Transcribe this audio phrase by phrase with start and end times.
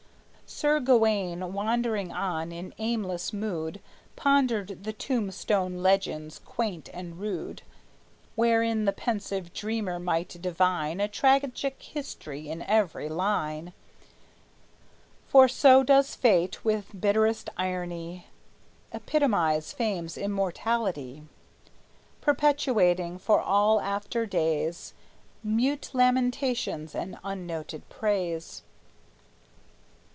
[0.53, 3.79] Sir Gawayne, wandering on in aimless mood,
[4.17, 7.61] Pondered the tomb stone legends, quaint and rude,
[8.35, 13.71] Wherein the pensive dreamer might divine A tragic history in every line;
[15.29, 18.27] For so does fate, with bitterest irony,
[18.93, 21.23] Epitomize fame's immortality,
[22.19, 24.93] Perpetuating for all after days
[25.43, 28.63] Mute lamentations and unnoted praise.